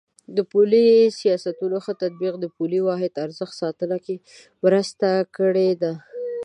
د 0.35 0.37
پولي 0.51 0.87
سیاستونو 1.19 1.77
ښه 1.85 1.93
تطبیق 2.03 2.33
د 2.39 2.45
پولي 2.55 2.79
واحد 2.87 3.13
ارزښت 3.25 3.53
ساتنه 3.61 3.97
کې 4.05 4.15
مرسته 4.63 5.07
کړې 5.37 5.69
ده. 5.81 5.93